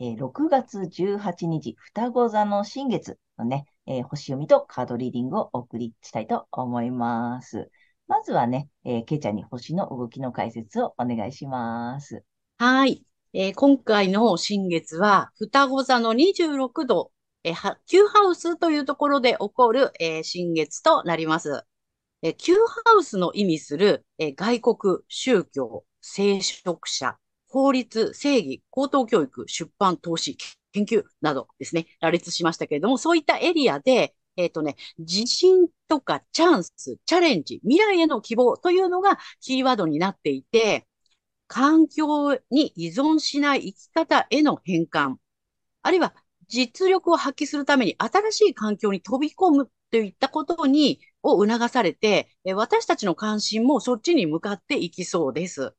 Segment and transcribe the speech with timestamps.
[0.00, 7.70] えー、6月18日、双子座の新月のね、えー、星読みとカードリーディングをお送りしたいと思います。
[8.06, 12.24] まずはね、えー、けいちゃんに星の動きの解説をお願いします。
[12.58, 13.04] はい。
[13.34, 17.10] えー、今回の新月は、双子座の26度、
[17.42, 21.64] えー、Q ハウスというところで起こる、えー、新月となります。
[22.22, 30.36] えー、Q ハウスの意味する、えー、外国、宗教、聖職者、法律、正義、高等教育、出版、投資、
[30.72, 40.86] 研究などですね、羅列しましたけれども、そういったエリアで、えっ、ー、とね、自信とかチャンス、チャレンジ、未来への希望というのがキーワードになっていて、
[41.46, 45.16] 環境に依存しない生き方への変換、
[45.82, 46.14] あるいは
[46.48, 55.74] 実力を発揮するために新しい環境に飛び込むといったことに、を促されて、私たちの関心もそっちに向かっていきそうです。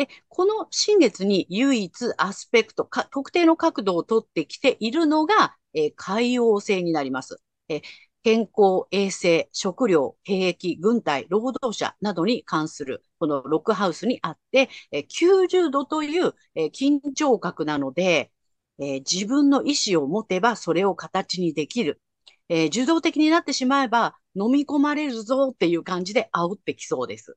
[0.00, 7.42] で、この新月に唯一アスペクト、か特定の角度をとってきているのが、えー、海洋星になります。
[7.68, 7.82] え、
[8.22, 18.32] 健康、衛生、食料、兵役、軍隊、労働者などに関する、このロックハウスにあって、え、90度という、え、緊張角なので、
[18.78, 22.00] え、自分の意思を持てばそれを形にできる。
[22.48, 27.36] え、受動的になってしまえば飲み込まれるぞっていう感じで煽ってきそうです。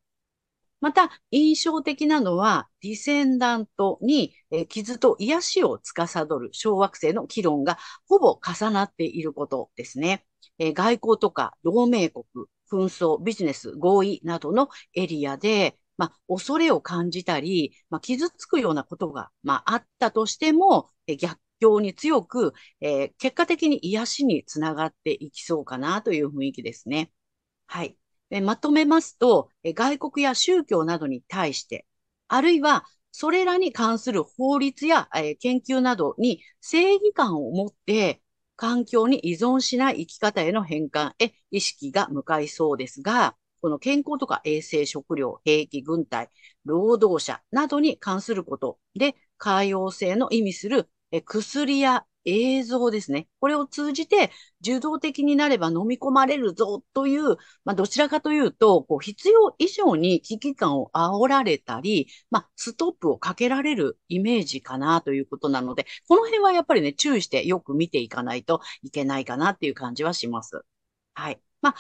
[0.84, 10.28] また、印象的なのは、ディセンダントに、え傷と癒しを司る小惑星の議論がほぼ重なっていることですね。
[10.60, 12.26] え外交とか同盟国、
[12.70, 22.52] 紛争、ビジネス、合意などのエリアで、まあ、恐れを感じたり、まあ、傷つくようなことが、まあ、あったとしても、え逆境に強く、
[22.82, 27.10] えー、結果的に癒しにつながっていきそうかなという雰囲気ですね。
[27.68, 27.98] はい。
[28.34, 31.86] えまとめますと、え外国や宗教などに対して、
[32.28, 38.24] あるいはそれらに関する法律や、え研究などに正義感を持って、
[38.56, 46.30] 環境に依存しない生き方への変換へ意識が向かいそうですが、この健康とか衛生、食料、兵役、軍隊、
[46.66, 50.90] 労働者などに関することで、海洋性の意味する
[51.26, 53.28] 薬や映像ですね。
[53.40, 70.62] これを通じて受動的になれば飲み込まれるぞという、まあ、どちらかというと、こう必要以上に危機感を煽られたり、まあ、ストップをかけられるイメージかなということなので、この辺はやっぱりね、注意してよく見ていかないといけないかなっていう感じはします。
[71.14, 71.42] はい。
[71.62, 71.76] まあ、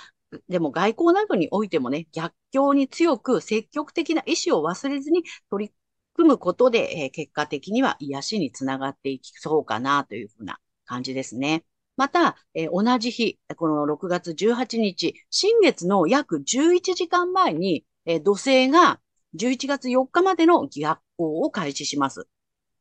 [0.50, 5.74] でも外交などにおいてもね、逆境に強く積極的な意思を忘れずに取り
[6.14, 11.66] 組むことで、え、結果的には癒しにつながっていきそうかなというふうな感じですね。
[11.98, 19.00] また、え、同じ日、この6月18日、新月の約11時間前に、え、土星が
[19.36, 22.28] 11月4日までの逆行を開始します。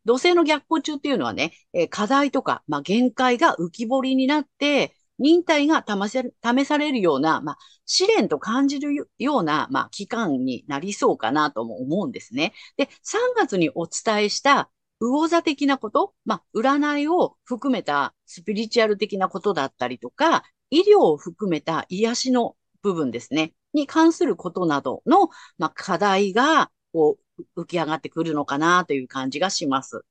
[0.05, 12.53] 土星の逆行中っていうのはね、え、課題とか、まあ、限界が浮き彫りになって、忍耐が試されるような、まあ、試練と感じるような、まあ、期間になりそうかなとも思うんですね。
[12.77, 14.69] で、3月にお伝えした
[15.01, 27.17] 魚座的なこと、まあ、占いを含めたスピリチュアル的なことだったりとか、医療を含めた癒しの部分ですね、に関することなどの、まあ、課題が、こ
[27.57, 30.05] う、浮き上がってくるのかなという感じがします。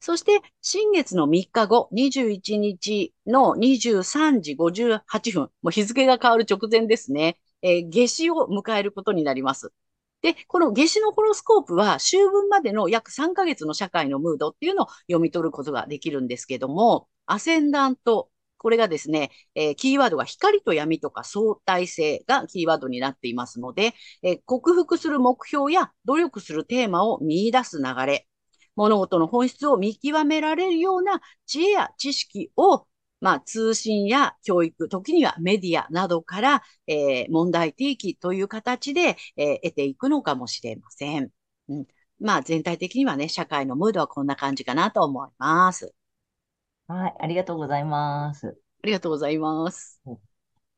[0.00, 9.72] そして、新月の3日後、21日の23時58分、もう日付が変わる直前ですね、えー、夏至を迎えることになります。
[10.22, 28.26] で、この夏至のホロスコープは、秋分までの約3ヶ月の社会のムードっていうのを読み取ることができるんですけども、アセンダント、これがですね、えー、キーワードが光と闇とか相対性がキーワードになっていますので、えー、克服する目標や努力するテーマを見出す流れ、
[28.80, 32.86] 物事の本質を見極められるような知恵や知識を
[33.20, 41.28] まあ、通信や教育、時にはメディアなどから、えー、問題提起という形で、えー、得ていくのかもしれません。
[41.68, 41.86] うん、
[42.18, 45.94] まあ、全体的にはね、社会のムードはこんな感じかなと思います。
[46.88, 48.58] はい、ありがとうございます。
[48.82, 50.00] ありがとうございます。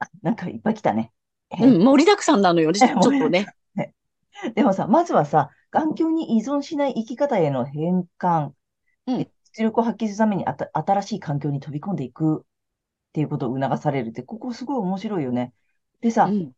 [0.01, 1.13] あ、なんかいっぱい来たね。
[1.61, 3.47] うん、盛りだくさんなのよ、 ちょっとね。
[4.57, 8.51] でもさ、まずはさ、環境に依存しない生き方への変換、
[9.07, 9.19] うん、
[9.55, 12.45] 出力を発揮するためにあた新しい環境に飛び込んでいくっ
[13.13, 15.53] ていうことを促されるって、ここすごい面白いよね。
[16.03, 16.53] でさ、うん、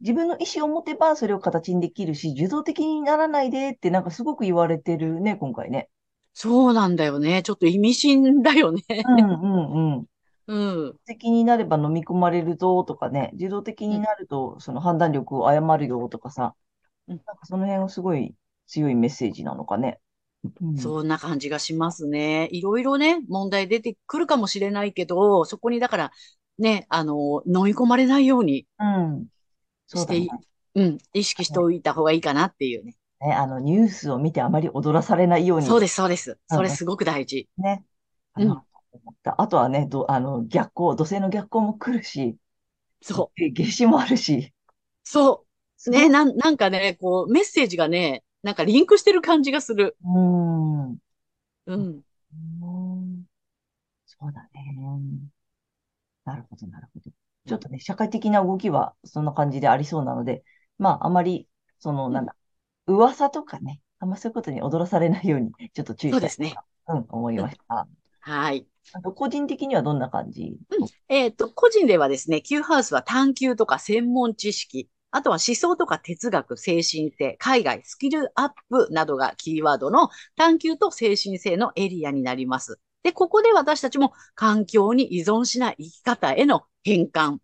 [0.00, 5.88] 自分の意思を持てばそれを形にできるし、受動的にならないでってなんかすごく言われてるね、今回ね。
[6.32, 7.42] そうなんだよね。
[7.42, 8.82] ちょっと意味深だよね。
[8.88, 10.06] うんうんうん。
[10.48, 10.98] うん。
[11.06, 16.54] 的になれば飲み込まれるぞとかね、自動的になるとその判断力を誤るよとかさ、
[17.08, 18.34] うん、なんかその辺はすごい
[18.66, 19.98] 強いメッセージなのかね。
[20.60, 22.48] うん、そんな感じがしますね。
[22.52, 26.12] いろいろね、問題出てくるかもしれないけど、そこにだから
[26.58, 28.66] ね、あの、飲み込まれないように
[29.88, 30.28] して、うん、ね、
[30.74, 32.96] うん、意識しておいた方がいいかなっていうね。
[33.20, 35.66] ね、あの、ニュースを見てあまり踊らされないように。
[35.66, 36.38] そうです、そうです。
[36.48, 37.48] それすごく大事。
[37.58, 37.84] ね。
[38.36, 38.62] うん。
[39.24, 42.36] あとはね、ど、あの、逆光、土星の逆光も来るし、
[43.02, 43.40] そう。
[43.54, 44.52] 夏至もあるし。
[45.02, 45.44] そ
[45.86, 45.90] う。
[45.90, 49.96] ね、なん、なんかね、こう、メッセージがね、なんかリンクしてる感じがする。
[50.04, 50.90] うん。
[50.90, 50.98] うん。
[51.66, 53.24] うん。
[54.06, 54.76] そうだね。
[56.24, 57.10] なるほど、なるほど。
[57.46, 60.42] ちょっとね、社会的な動きはそんな感じでありそうなので、
[60.78, 61.48] まあ、あまり、
[61.78, 62.34] その、なんだ、
[62.86, 66.54] 噂とかね、あんまそういうことに踊らされないように、ちょっと注意したいそうですね。
[66.88, 67.88] うん、思いました。
[68.20, 68.66] はい。
[68.92, 70.56] あと、個人的にはどんな感じ？
[70.70, 70.88] うん。
[71.08, 82.78] えっ、と、個人ではですね、Q ハウスは探求とか専門知識、あとは思想とか哲学、精神性、海外、スキルアップなどがキーワードの探求と精神性のエリアになります。
[83.02, 87.38] で、ここで私たちも環境に依存しない生き方への変換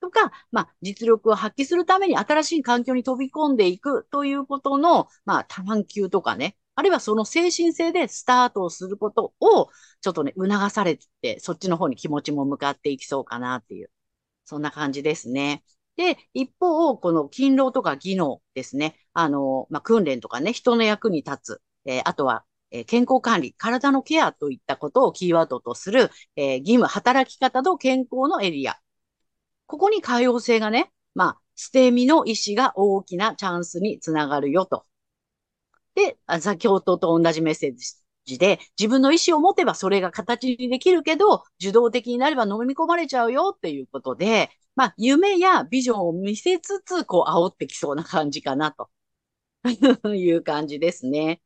[0.00, 9.70] とか、まあ、実力を発揮するために新しい環境に飛び込んでいくということの、まあ、探求とかね、あるいはその精神性でスタートをすることを、
[10.00, 13.90] ちょっとね、促されて、そっちの方に気持ちも向かっていきそうかなっていう、
[14.44, 15.64] そんな感じですね。
[15.96, 18.96] で、一方、この勤労とか技能ですね。
[19.12, 21.62] あの、まあ、訓練とかね、人の役に立つ。
[21.86, 28.76] えー、あとは、えー、健康管理、体のケアといったことをキーワードとする、えー、義務、働き方と健康のエリア。
[29.66, 34.84] ここに可用性がね、まあ、捨て身の意思が大きなチャンスにつながるよと。
[35.94, 37.74] で、先ほどと同じメッセー
[38.26, 48.90] ジで、自分の意思を持てばそれが形にできるけど、受動的になれば飲み込まれちゃうよっていうことで、まあ、夢やビジョンを見せつつ、こう、煽ってきそうな感じかなと
[50.14, 51.40] いう感じですね。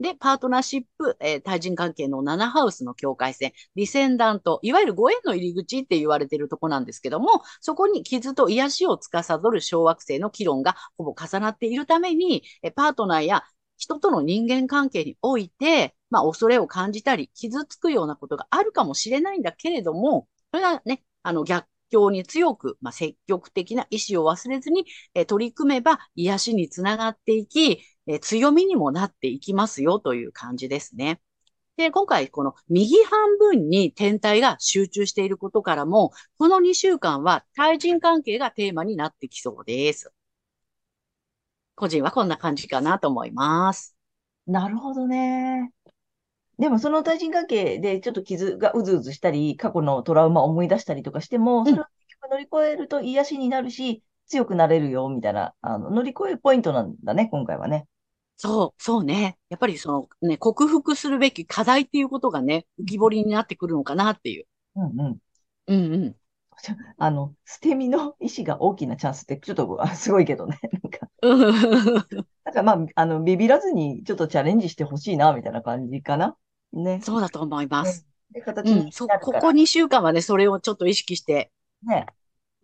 [0.00, 13.44] で、パートナーシップ、えー、対人関係の7ハウスの境界線、ディセンダント、いわゆるご縁の入り口って言われているとこなんですけども、そこに傷と癒しを司る小惑星の議論がほぼ重なっているために、えパートナーや
[13.76, 31.20] 人との人間関係において、まあ、恐れを感じたり、傷つくようなことがあるかもしれないんだけれども、それがね、あの、逆境に強く、まあ、積極的な意志を忘れずに、え取り組めば癒しにつながっていき、え強みにもなっていきますよという感じですね。
[31.76, 40.12] で、今回この右半分に天体が集中していることからも、この2週間は対人関係がテーマになってきそうです。
[41.74, 43.96] 個人はこんな感じかなと思います。
[44.46, 45.72] なるほどね。
[46.62, 51.86] でもその対人関係でちょっと傷がうずうずしたり、過去のトラウマを思い出したりとかしても、それを
[52.30, 57.88] 乗り越えると癒しになるし、強くなれるよ、みたいな、あの、乗り越えるポイントなんだね、今回はね。
[58.36, 59.38] そう、そうね。
[59.48, 59.90] やっぱりそ
[60.22, 64.46] のね、克服するべき課題っていうことがね、浮き彫りになってくるのかなっていう。
[64.76, 65.18] うんうん。
[65.66, 66.16] うんうん。
[66.98, 70.58] あの、捨て身の意志が大きなチャンスって、ちょっとすごいけどね。
[70.82, 71.08] なんか、
[72.44, 76.36] なんかまあ、あの、ビビらずにちょっとチャレンジしてほしいな、みたいな感じかな。
[76.72, 77.00] ね。
[77.02, 78.06] そうだと思います。
[78.32, 81.50] ね、で、形にうここ2週間はね、それをちょっと意識して。
[81.86, 82.06] ね。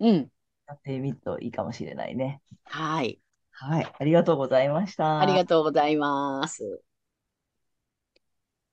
[0.01, 0.31] うん。
[0.67, 2.41] やってみるといいかもしれないね。
[2.65, 3.21] はい。
[3.51, 3.93] はい。
[3.99, 5.21] ありがとうございました。
[5.21, 6.83] ありがとうございます。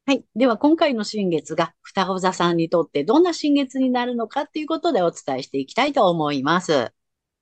[0.05, 0.23] はい。
[0.35, 6.93] では、今回の新月が双子座さんにとってどんな新月になるのかっていうことでお伝えしていきたいと思います。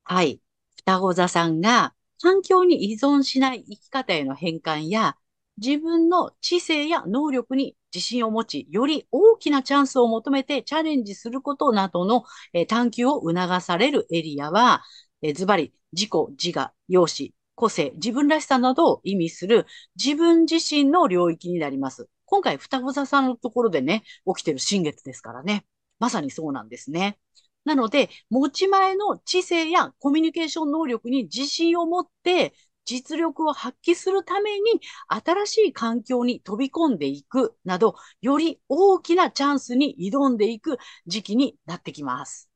[0.04, 0.40] はい。
[0.78, 5.18] 双子座さんが環境に依存しない生き方への変換や
[5.58, 12.24] 自分の知性や能力に自信を持ち、より大きなチャンスを求めてチャレンジすることなどの、
[12.54, 14.84] え探求を促されるエリアは、
[15.22, 16.12] えズバリ、自己、
[16.44, 22.10] 自我、容姿、個性、自分らしさなどを意味する自分自身の領域になります。
[22.26, 25.66] 今回、双子座さんのところでね、起きてる新月ですからね。
[26.00, 27.20] まさにそうなんですね。
[27.66, 32.54] なので、持ち前の知性やコミュニケーション能力に自信を持って
[32.86, 42.50] 実力を発揮するために新しい環境に飛び込んでいくなど、より大きなチャンスに挑んでいく時期になってきます。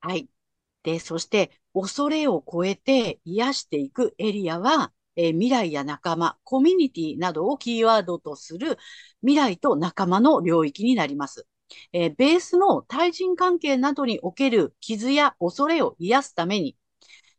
[0.00, 0.28] はい。
[0.82, 8.78] で、そして、恐れを超えて癒していくエリアは、えー、未来や仲間、コミュニティなどをキーワードとする
[9.20, 11.46] 未来と仲間の領域になります。
[11.92, 16.76] えー、ベースの対人関係などにおける傷や恐れを癒すために、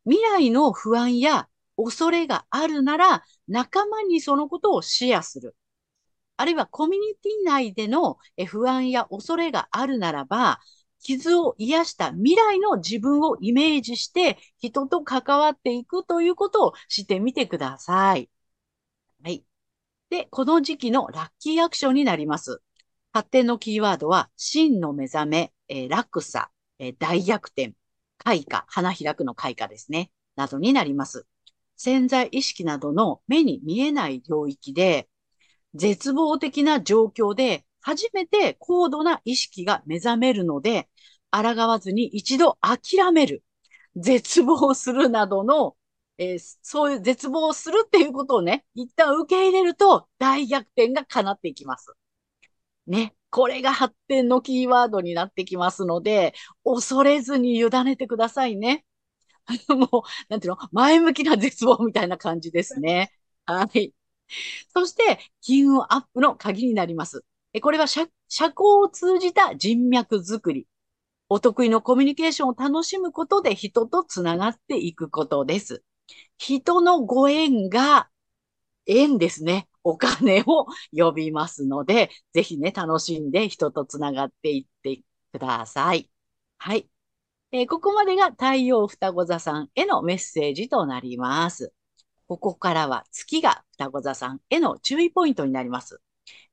[0.06, 1.48] 未来の不安や
[1.78, 5.56] 恐れがあるなら、仲間にそのことをシェアする。
[6.36, 8.18] あるいはコミュニティ内での
[8.48, 10.60] 不安や恐れがあるならば、
[11.00, 18.30] 傷を癒した未来の自分をイメージして人と関わっていくということをしてみてください。
[19.24, 19.46] はい。
[20.10, 22.62] で、この時期のラッキーアクションになります。
[23.14, 27.74] 発展のキーワードは、真の目覚め、えー、落差、え、大逆転、
[28.20, 31.26] 開花、花開くの開花ですね、などになります。
[31.78, 35.08] 潜在意識などの目に見えない領域で、
[35.76, 40.90] 絶望的な状況で初めて高度な意識が目覚めるので、
[41.32, 43.44] 抗わずに一度諦める。
[43.96, 45.76] 絶望するなどの、
[46.18, 51.94] えー、そういう絶望するっていうことをね、一旦受け入れると大逆転が叶っていきます。
[52.88, 53.16] ね。
[53.30, 58.86] これが発展のキーワードになってきますので、恐れずに委ねてくださいね。
[59.70, 60.58] もう、なんていうの？
[60.72, 63.12] 前向きな絶望みたいな感じですね。
[63.46, 63.94] はい。
[64.70, 67.24] そして、金運アップの鍵になります。
[67.62, 70.68] これは社社交を通じた人脈づくり。
[71.30, 75.84] お得意のコミュニケーションを楽しむことで人とつながっていくことです。
[76.38, 78.10] 人のご縁が
[78.88, 79.70] 縁ですね。
[79.84, 85.02] お金を呼びますので、ぜひね、楽しんで人とつながっていって
[85.32, 86.12] ください。
[86.58, 86.90] はい。
[87.52, 91.74] えー、ここまでが太陽双子座さんへのメッセージとなります。
[92.28, 96.02] ここからは月が双子座さんへの注意ポイントになります。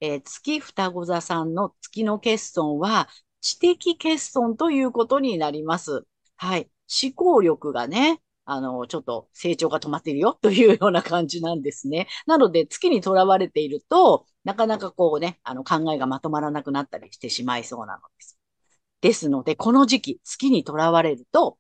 [0.01, 3.09] えー、月双子座さんの月の欠損は
[3.41, 6.07] 知的欠損ということになります。
[6.37, 6.71] はい。
[7.03, 12.09] 思考力がね、あの、ちょっと成長が止まっているよというような感じなんですね。
[12.27, 18.39] なので、月にとらわれていると、なかなかこうね、あの考えがまとまらなくなったりしてしまいそうなのです。
[19.05, 21.59] ですので、この時期、月にとらわれると、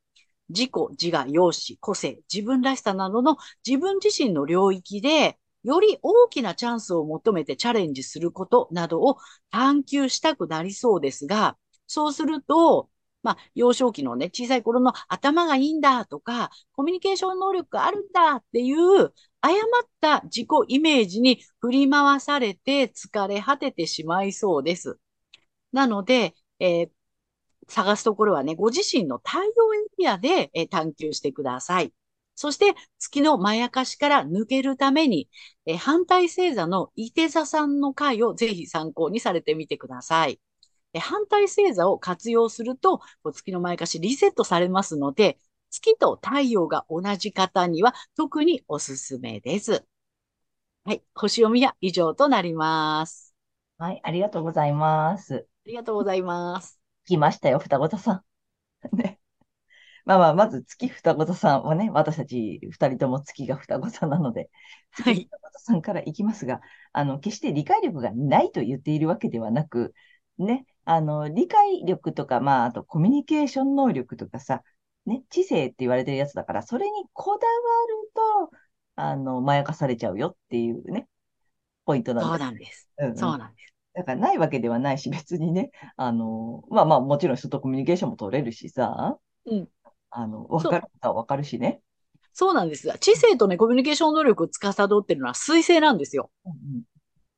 [0.49, 3.37] 自己、自我、容姿、個性、自分らしさなどの
[3.67, 9.19] 自分自身の領域で、より大きなチャンスを求めてチャレンジすることなどを
[9.51, 12.89] 探求したくなりそうですが、そうすると、
[13.23, 19.13] まあ、幼少期のね、小さい頃の頭がいいんだとか、コミュニケーション能力があるんだっていう、誤っ
[20.01, 24.99] た自己イメージに振り回されて疲れ果ててしまいそうです。
[25.73, 26.91] なので、えー、
[27.69, 31.93] 探すところはね、ご自身の太陽エリアで、え探求してください。
[32.35, 35.29] そして、月のまやかしから抜けるために、
[35.67, 40.41] え反対星座の伊手座さんの回をぜひ参考にされてみてください。
[40.95, 43.01] え反対星座を活用すると、
[43.33, 45.39] 月のまやかしリセットされますので、
[45.71, 49.85] 月と太陽が同じ方には特におすすめです。
[50.85, 51.03] はい。
[51.15, 53.35] 星読みは以上となります。
[53.79, 54.01] はい。
[54.05, 55.47] ありがとうございます。
[55.67, 56.84] ありがとうございます。
[57.05, 58.25] 来ましたよ、双子座さん。
[58.97, 59.21] ね。
[60.05, 64.51] まあまあ、まず月双子座さんはね、私たち二人とも月が双子座なので、
[64.97, 69.95] 月双子座さんからいきますが、はい、あの、決して理解力がないと言っているわけではなく、
[70.39, 74.63] ね、あの、理解力とか、まあ、あとコミュニケーション能力とかさ、
[75.07, 77.53] ね、知性って言われてるやつだから、それにこだわ
[78.43, 78.57] ると、
[78.97, 81.09] あの、まやかされちゃうよっていうね、
[81.85, 82.39] ポイントなんです。
[82.39, 82.91] そうなんです。
[82.99, 83.74] うんうん、そうなんです。
[83.95, 89.69] だからないわけではないし、別にね、あの、まあまあ、もちろん人とコミュニケーションも取れるしさ、うん。
[90.11, 91.81] あの、わかることはわかるしね。
[92.33, 92.93] そうなんです。
[92.99, 96.31] 知性とね、コミュニケーション能力を司ってるのは水星なんですよ。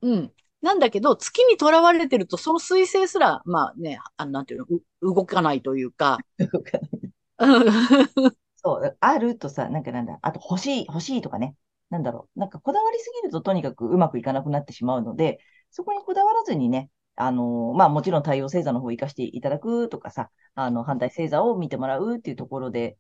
[0.03, 0.33] うん、うん。
[0.63, 4.61] なんだけど、月にとらわれてると、その水星すら、まあね、あなんていう
[5.03, 6.19] の、動かないというか。
[6.39, 7.13] 動かない。
[8.57, 11.55] そう、あるとさ、なんかなんだ、あと欲しい、欲しいとかね。
[11.91, 12.41] なんだろう。
[12.41, 15.39] なんかこだわりすぎるととにかくうまくいかなくなってしまうので、
[15.77, 22.97] そこにこだわらずにね、あの、まあもちろん太陽星座の方を活かしていただくとかさ、あの、反対星座を見てもらうっていうところで、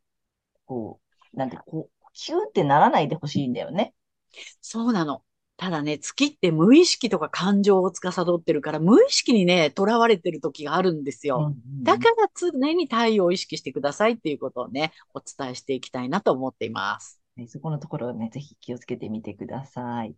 [0.66, 1.00] こ
[1.32, 3.94] う、なんて、こう、キューってならないでほしいんだよね。
[4.60, 5.22] そうなの。
[5.56, 11.54] ただね、月って無意識とか感情を司ってるから、無意識にね、囚われてる時があるんですよ。
[11.82, 17.22] だから常に太陽を意識してくださいっていうことをね、お伝えしていきたいなと思っています。
[17.48, 20.14] そこのところをね、ぜひ気をつけてみてください。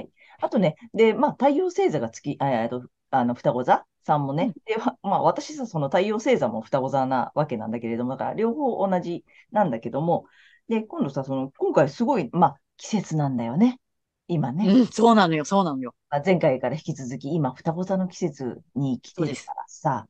[0.00, 0.10] はい。
[0.40, 4.44] あとね、で、まあ、太陽星座が月、あとあの、双子座さんもね。
[4.44, 10.26] うんで、ま まあ、私さ、その太陽星座も双子座なわけなんだけれども、だから両方同じなんだけども、
[10.68, 13.80] で、今度さ、その、今回すごい、まあ、季節なんだよね。
[14.28, 14.66] 今ね。
[14.72, 15.94] うん、そうなのよ、そうなのよ。
[16.08, 20.06] まあ前回から引き続き、今、双子座の季節に来てるからさ、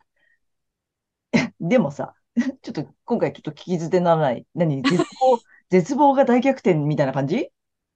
[1.61, 2.14] でもさ、
[2.62, 4.47] ちょっと今回ちょっと聞き捨てならない。
[4.54, 5.38] 何絶望、
[5.70, 7.50] 絶望が大逆転みたいな感じ？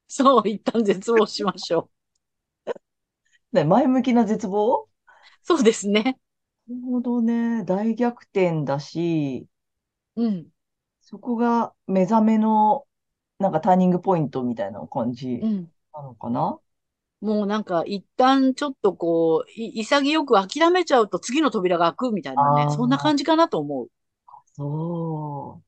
[0.07, 1.91] そう、一旦絶望しましょ
[3.53, 4.85] ね前向きな絶望？
[4.85, 4.89] う。
[5.43, 6.19] そうですね。
[6.69, 7.65] なるほどね。
[7.65, 9.47] 大逆転だし、
[10.17, 10.47] うん、
[11.03, 12.87] そこが目覚めの、
[13.39, 15.71] なんかターニングポイントみたいな感じうん。
[15.93, 16.59] なのかな？
[17.21, 22.71] もうなんか一旦ちょっとこう、い潔く諦めちゃうと次の扉が開くみたいなね。
[22.75, 23.89] そんな感じかなと思う。
[24.57, 25.63] そ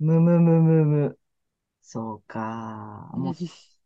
[0.00, 0.04] う。
[0.04, 1.18] むむむむむ。
[1.92, 3.10] そうか。
[3.12, 3.34] もう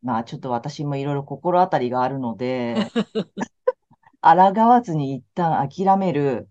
[0.01, 2.77] まあちょっと私もいろいろ心当たりがあるので、
[4.23, 4.31] 抗
[4.69, 6.49] わずに一旦諦める。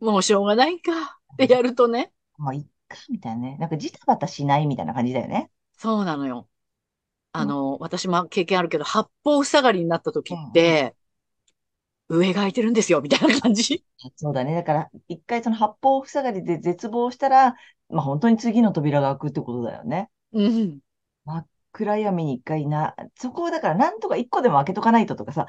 [0.00, 1.20] もうしょうがないか。
[1.34, 2.12] ってやるとね。
[2.38, 3.56] まあいっか、みたいなね。
[3.58, 5.48] なんかジタバタしないみたいな感じだよね。
[5.78, 6.48] そうなのよ。
[7.30, 10.96] あの、私も経験あるけど、八方塞がりになった時って、
[12.08, 13.84] 上が空いてるんですよ、みたいな感じ。
[14.16, 14.54] そうだね。
[14.54, 17.54] だから、一回その八方塞がりで絶望したら、
[17.90, 20.10] まあ本当に次の扉が開くってことだよね。
[20.32, 20.80] うん。
[21.76, 25.46] 暗闇に一回な、そこをだからなんとか一個でも開けとかないととかさ、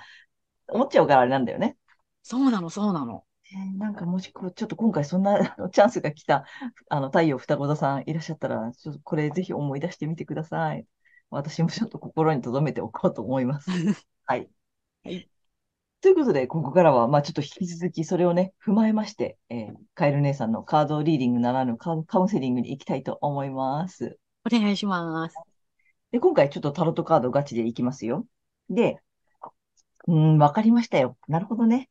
[0.67, 1.77] 思っちゃうからあれなんだよね。
[2.23, 3.23] そうなの、そうなの。
[3.53, 6.45] えーなんかもしこう、ちょっと今回そんなあの チャンスが来た、
[6.89, 10.85] あの、太陽双子座さんいらっしゃったら、ちょっとこれぜひ思い出してみてください。
[11.29, 13.69] 私もちょっと心に留めておこうと思います。
[14.25, 14.49] はい。
[15.03, 15.29] はい
[16.01, 24.19] ということで、ここからは、まあちょっと引き続きそれをね、踏まえまして、えーカエル姉さんのカードリーディングならぬカウンセリングに行きたいと思います。
[24.45, 25.46] お願いします。
[26.11, 28.25] で、今回ちょっとタロットカードガチでいきますよ。
[28.69, 29.01] で、
[30.07, 31.17] うーん、わかりましたよ。
[31.27, 31.89] なるほどね。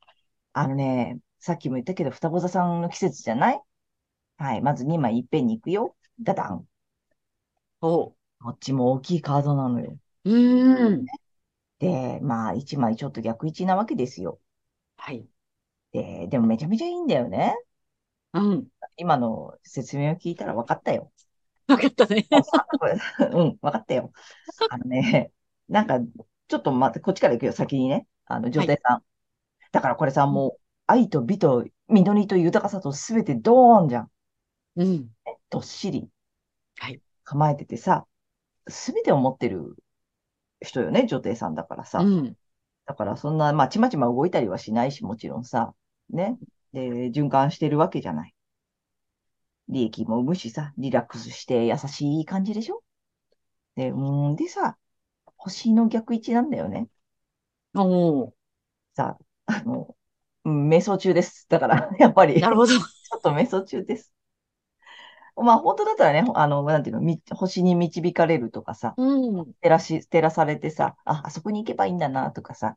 [0.55, 3.63] あのね、さっきも言ったけど、双子座さんの季節じゃない？
[4.39, 4.63] はい。
[4.63, 5.97] まず2枚いっぺんに行くよ。
[6.21, 6.67] ダダン。
[7.81, 8.17] おう。
[8.41, 9.99] こっちも大きいカードなのよ。
[10.25, 11.11] うーん。
[11.79, 14.41] で、まあ、1枚ちょっと逆位置なわけですよ。
[14.97, 15.27] はい。
[15.93, 17.57] で、でもめちゃめちゃいいんだよね。
[18.33, 18.69] うん。
[18.99, 21.11] 今の説明を聞いたら分かったよ。
[21.69, 22.27] わかったね。
[23.33, 24.13] うん、分かったよ。
[24.71, 25.33] あのね、
[25.69, 25.99] なんか、
[26.49, 28.07] ちょっと待って、こっちから行くよ、先にね。
[28.27, 29.03] あの、女性さん。
[29.73, 34.11] だからこれさ、もう、愛と美と実りと豊かさとすべてドーンじゃん。
[34.77, 35.11] うん。
[35.51, 36.09] どっしり。
[36.79, 37.01] はい。
[37.25, 38.07] 構えててさ、
[38.69, 39.77] すべてを持ってる
[40.61, 41.99] 人よね、女帝さんだからさ。
[41.99, 42.37] うん。
[42.87, 45.75] だからそんな、まあ、ちまちま動いたりはしないし、もちろんさ。
[46.11, 46.39] ね。
[46.73, 48.35] で、循環してるわけじゃない。
[49.69, 52.83] 利益も生むしさ、リラックスして優しい感じでしょ？
[53.77, 54.79] で、うーん、でさ、
[55.37, 56.89] 星の逆位置なんだよね。
[57.75, 58.35] おう。
[58.95, 59.97] さ、あの、
[60.45, 61.47] うん、瞑想中です。
[61.49, 62.73] だから、 やっぱり、ちなるほど。
[63.15, 64.13] ょっと瞑想中です。
[65.37, 69.55] まあ、本当だったらね、あの、なんていうの、み星に導かれるとかさ、うん。
[69.63, 72.77] 照らし、照らされてさ、あ、あそこに行けばいいんだな、とかさ。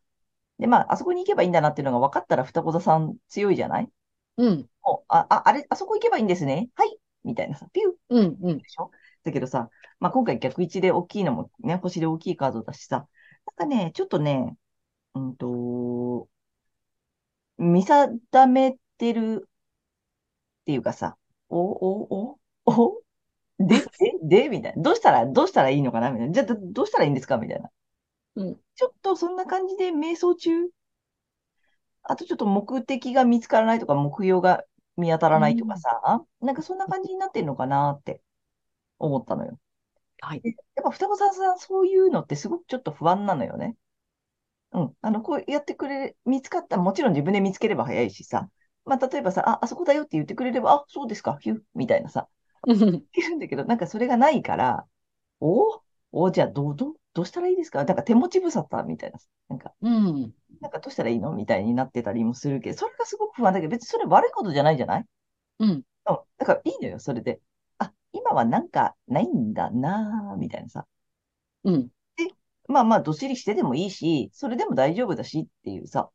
[0.60, 3.90] で、まあ、あそこに行けばいいんだなっていうのが分かったら、双子座さん強いじゃない？
[4.38, 4.70] うん。
[4.90, 6.70] もう、あ、あ、あれ、あそこ行けばいいんですね。
[6.76, 6.98] はい。
[7.24, 8.38] みたいなさ、ピューうん。
[8.42, 8.58] うん。
[8.58, 8.90] でしょ？
[9.24, 13.08] だけどさ、まあ、今回逆位置で大きいのもね、星で大きいカードだしさ、
[13.58, 14.56] なんかね、ちょっとね、
[15.14, 16.28] うんと、
[17.58, 19.48] 見定めてる
[20.62, 21.18] っていうかさ、
[21.50, 23.02] お、お、お、お、
[23.60, 24.82] で、で、で、みたいな。
[24.82, 26.12] どうしたら、どうしたらいいのかな？
[26.12, 26.34] みたいな。
[26.34, 27.38] じゃあ、どどうしたらいいんですか？
[27.38, 27.70] みたいな。
[28.36, 28.56] うん。
[28.76, 30.52] ちょっとそんな感じで瞑想中。
[32.04, 34.64] あとちょっと目的が見つからないとか、目標が
[35.00, 38.22] 見当たらないとかさ、なんかそんな感じになってるのかなって
[39.00, 39.60] 思ったのよ。
[40.22, 40.42] はい。
[40.46, 43.76] やっぱ双子さんさん、そういうのってすごくちょっと不安なのよね。
[44.72, 44.96] うん。
[45.02, 48.50] あの、こうやってくれ、見つかったら、もちろん自分で見つければ早いしさ。
[48.86, 52.28] まあ、例えばさ、あ、あそこだよって言ってくれれば、あ、そうですか、ヒュー、みたいなさ、
[52.68, 53.08] うん。
[53.14, 54.86] いけるんだけど、なんかそれがないから、
[55.42, 55.82] お
[56.12, 57.84] お、じゃあ、どう、どう、どうしたらいいですか？
[57.86, 60.34] なんか手持ち無沙汰みたいな、なんか、うん。
[60.62, 61.34] なんかどうしたらいいの？
[61.34, 65.06] みたいになってたりもするけど、それがすごく不安だけど、別にそれ悪いことじゃないじゃない？
[65.60, 65.70] うん。
[65.70, 65.84] うん。
[66.06, 67.40] だからいいのよ、それで。
[67.78, 70.86] あ、今はなんかないんだなぁ、みたいなさ。
[71.64, 71.90] うん。
[72.68, 76.10] まあまあ、どっしりしてでもいいし、それでも大丈夫だしっていうさ。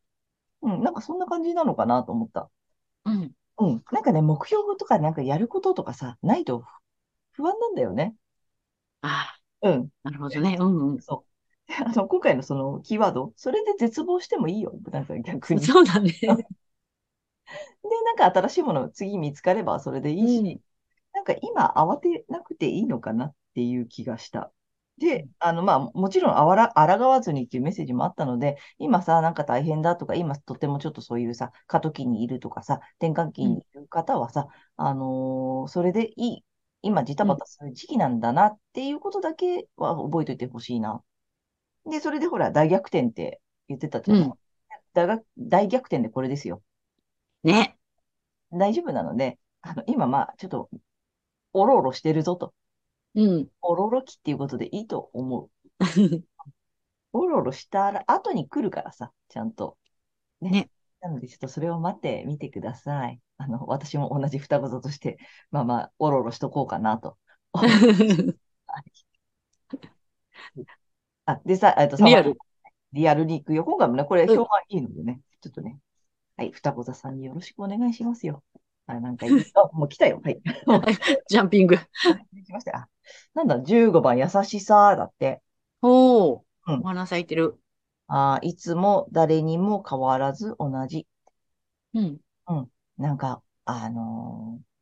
[0.62, 2.48] うん、なんかそんな感じなのかなと思った。
[3.04, 3.32] うん。
[3.58, 3.84] うん。
[3.90, 6.64] なんかね、目標とかなんかやることとかさ、ないと
[7.32, 8.14] 不安なんだよね。
[9.02, 9.88] あうん。
[10.04, 10.56] あ、なるほどね。
[10.60, 11.02] うんうん。
[11.02, 11.33] そう。
[11.66, 14.72] で あの、今回のそのキーワード、それで絶望してもいいよ。
[14.90, 15.60] なんか逆に。
[15.60, 16.12] で、そうだね。
[17.82, 20.60] なんか新しいもの次見つかればそれでいいし、うん
[21.14, 24.52] なんか今慌てなくていいのかなっていう気がした。
[24.98, 36.44] で、あの、まあ、もちろんあわら、抗わずにっていうメッセージもあったので、今さ、なんか大変だとか、今とてもちょっとそういうさ、過渡期にいるとかさ、転換期にいる方はさ、あのーそれでいい、
[36.82, 41.02] 今ジタバタする時期なんだなっていうことだけは覚えておいてほしいな。
[41.90, 44.18] で、それでほら、大逆転って言ってたじゃん。
[44.18, 44.32] うん
[44.94, 46.62] 大が大逆転でこれですよ。
[47.42, 47.76] ね。
[48.52, 50.70] 大丈夫なので、あの、今まあ、ちょっと、
[51.52, 52.54] おろおろしてるぞと。
[53.14, 53.48] うん。
[53.60, 55.50] おろろ期っていうことでいいと思う。
[57.12, 59.76] おろおろしたら後に来るからさ、ちゃんと。
[60.40, 60.50] ね。
[60.50, 60.70] ね
[61.00, 63.20] なので、ちょっとそれを待ってみてください。
[63.36, 65.18] あの、私も同じ双子座として、
[65.50, 67.18] まあまあ、おろおろしとこうかなと。
[71.26, 72.36] あ、でさ、えっと、リアル。
[72.92, 73.64] リアルに行くよ。
[73.64, 75.78] 今回もね、これうん評判いいのでね、ちょっとね。
[76.36, 78.42] はい、双子座さんによろしくお願いしますよ。
[78.86, 79.32] あ、なんかいい。
[79.54, 80.20] あ、 もう来たよ。
[80.22, 80.40] はい。
[81.28, 81.76] ジャンピング。
[81.76, 82.88] 来ました
[83.34, 85.42] なんだ、15番、優しさだって。
[85.82, 86.40] おー。
[86.66, 87.58] うんお花咲いてる。
[88.06, 91.06] あーいつも誰にも変わらず同じ。
[92.46, 92.70] うん。
[92.98, 94.74] なんか、あのー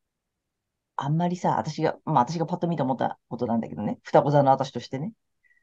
[0.96, 5.12] あんまりさ、私が、まあ私がパッと見て思ったことなんだけどね、双子座の私としてね、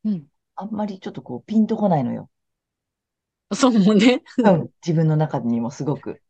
[0.04, 0.28] うん。
[0.60, 2.30] あんまりちょっとこう、ピンとこないのよ。
[3.54, 4.22] そうね。
[4.44, 6.22] うん、自分の中にもすごく。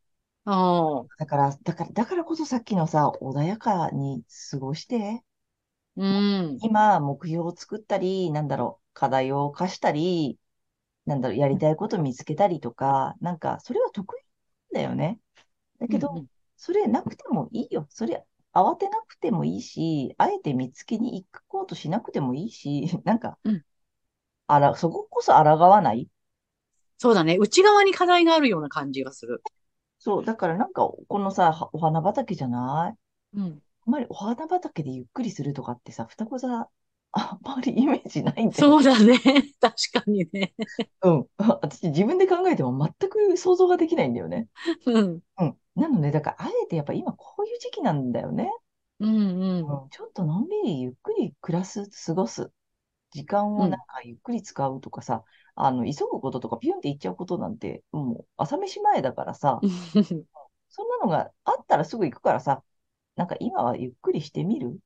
[0.46, 1.20] ああ。
[1.20, 5.24] だから、だから、だからこそさっきのさ、穏やかに過ごして、
[5.96, 6.60] うん。
[6.62, 10.40] 今、目標を作ったり、なんだろう、課題を課したり、
[11.06, 15.20] なんだろう、やりたいこと見つけたりとか、なんか、それは得意だよね。
[15.80, 17.88] だけど、うんうんそれなくてもいいよ。
[17.90, 23.64] それ、慌てなくてもいいし、あえて見つけに行こうとしなくてもいいし、なんか、うん
[24.50, 26.08] あら、そここそ抗わない？
[26.98, 27.38] そうだね。
[27.38, 29.42] 内側に課題があるような感じがする。
[30.00, 32.96] そう、だからなんか、このさ、はお花畑じゃな
[33.36, 33.38] い？
[33.38, 33.62] うん。
[33.86, 36.68] あんまりお花畑でゆっくりするとかってさ、双子座、
[37.12, 38.70] あんまりイメージないんだよ。
[38.70, 39.20] そうだね。
[39.62, 40.54] 確かにね。
[41.04, 41.28] うん。
[41.38, 44.48] 私自分で考えても全く想像ができないんだよね。
[44.86, 45.22] うん。
[45.40, 45.58] うん。
[45.76, 48.52] なので、だから、あえてやっぱ今こういう時期なんだよね。
[49.00, 49.84] うんうん。
[49.84, 49.90] うん。
[49.90, 52.52] ちょっとのんびりゆっくり暮らす、過ごす。
[53.12, 55.24] 時間をなんかゆっくり使うとかさ、
[55.56, 59.60] あの、急ぐこととかピュンって行っちゃうことなんて、もう朝飯前だからさ、
[60.70, 62.64] そんなのがあったらすぐ行くからさ、
[63.16, 64.80] なんか今はゆっくりしてみる？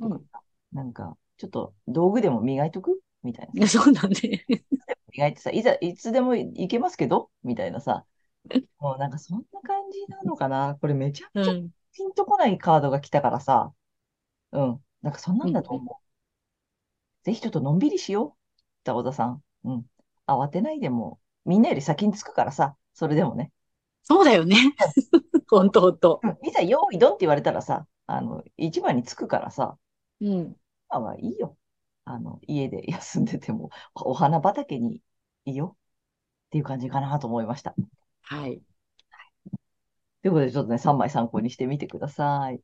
[0.00, 0.40] とかさ、
[0.72, 3.00] なんか、ちょっと道具でも磨いとく？
[3.22, 3.66] みたいな。
[3.68, 4.44] そうだね。
[5.12, 7.30] 磨いてさ、いざ、いつでも行けますけど？
[7.42, 8.04] みたいなさ。
[8.80, 11.70] もうなんかそんな感じなのかなこれめちゃくちゃうん。
[11.92, 13.72] ピンとこないカードが来たからさ。
[14.52, 14.84] うん。
[15.02, 16.07] なんかそんなんだと思う。
[17.28, 18.62] ぜひちょっとのんびりしよう。
[18.84, 19.42] 双子座さん。
[19.64, 19.86] うん。
[20.26, 23.52] 慌てないでも、みんなより先に着くからさ、それでもね。
[24.02, 24.56] そうだよね。
[25.46, 26.20] ほんとほんと。
[26.22, 29.76] うんいざ用意ドンって言われたらさ、あの、一番に着くからさ、
[30.22, 30.56] うん。
[30.88, 31.58] 今はいいよ。
[32.06, 35.02] あの、家で休んでても、お花畑に
[35.44, 35.76] いいよ。
[36.46, 37.74] っていう感じかなと思いました。
[38.22, 38.62] はい。
[40.22, 42.62] ということで、ちょっとね、3枚参考にしてみてください。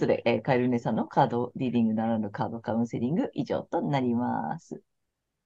[0.00, 4.80] ことで、えーカエル姉さんのカードリーディングならぬカードカウンセリング以上となります。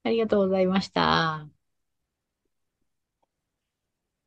[0.05, 1.49] ありがとうございました。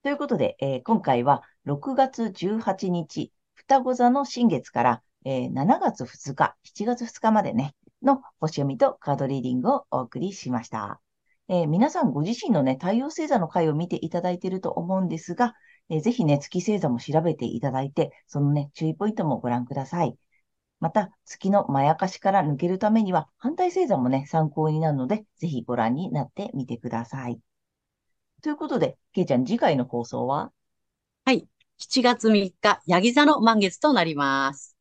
[0.03, 10.99] ということで、えー今回は6月18日、双子座の新月から、えー7月2日、7月2日までね、の星読みとカードリーディングをお送りしました。
[11.47, 15.55] えー皆さんご自身のね、太陽星座の回を見ていただいていると思うんですが、
[15.89, 20.17] えーぜひね、月星座も調べていただいて、そのね、注意ポイントもご覧ください。
[20.79, 27.39] また、月のまやかしから抜けるためには、反対星座もね、参考になるので、ぜひご覧になってみてください。
[28.43, 30.51] ということで、けいちゃん、次回の放送は？
[31.25, 31.47] はい。
[31.77, 34.75] 7月3日、ヤギ座の満月となります。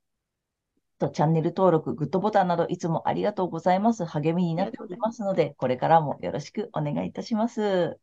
[0.99, 4.05] とチャンネル登録、グッドボタンなどいつもありがとうございます。
[4.05, 7.99] 励みになっておりますので、これからもよろしくお願いいたします。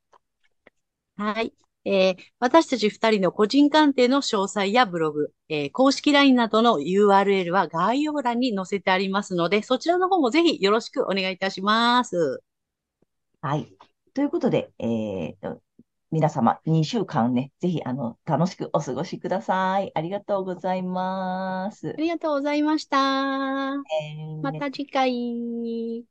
[1.18, 1.54] はい。
[1.86, 12.44] えー私たち二人の個人鑑定の詳細やブログ、えー公式 LINE などの URL は概要欄に載せてありますので、そちらの方もぜひよろしくお願いいたします。
[13.42, 13.72] はい。
[14.14, 15.62] ということで、えーと、
[16.12, 19.92] 皆様、2週間ね、ぜひ、あの、楽しくお過ごしください。
[19.96, 21.94] ありがとうございますあ。
[21.98, 22.98] りがとうございました。
[23.82, 26.06] えーまた次回。